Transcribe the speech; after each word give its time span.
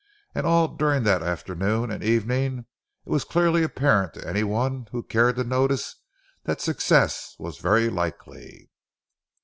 And 0.33 0.47
all 0.47 0.67
during 0.67 1.03
the 1.03 1.21
afternoon 1.23 1.91
and 1.91 2.03
evening, 2.03 2.65
it 3.05 3.09
was 3.11 3.23
clearly 3.23 3.61
apparent 3.61 4.15
to 4.15 4.27
any 4.27 4.43
one 4.43 4.87
who 4.91 5.03
cared 5.03 5.35
to 5.35 5.43
notice 5.43 5.97
that 6.45 6.59
success 6.59 7.35
was 7.37 7.59
very 7.59 7.87
likely. 7.87 8.71